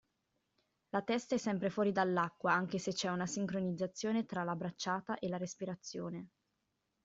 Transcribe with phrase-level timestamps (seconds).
[0.89, 5.27] La testa è sempre fuori dall'acqua anche se c'è una sincronizzazione tra la bracciata e
[5.27, 6.29] la respirazione.